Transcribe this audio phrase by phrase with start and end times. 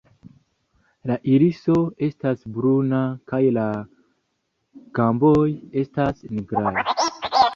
[1.09, 1.75] La iriso
[2.07, 3.01] estas bruna
[3.33, 3.65] kaj la
[5.01, 5.45] gamboj
[5.83, 6.75] estas nigraj.